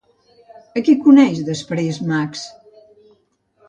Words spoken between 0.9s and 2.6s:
coneix després Max?